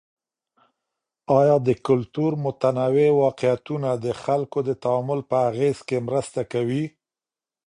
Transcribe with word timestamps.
آیا 1.39 1.55
د 1.67 1.69
کلتور 1.87 2.31
متنوع 2.45 3.09
واقعيتونه 3.23 3.89
د 4.05 4.07
خلګو 4.23 4.59
د 4.67 4.69
تعامل 4.83 5.19
په 5.29 5.37
اغیز 5.49 5.77
کي 5.87 5.97
مرسته 6.07 6.41
کوي؟ 6.51 6.85